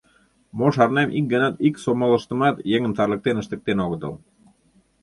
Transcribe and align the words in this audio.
Мо 0.57 0.67
шарнем, 0.75 1.09
ик 1.17 1.25
ганат 1.33 1.55
ик 1.67 1.75
сомылыштымат 1.83 2.55
еҥым 2.75 2.93
тарлыктен 2.97 3.35
ыштыктен 3.41 3.77
огытыл. 3.85 4.13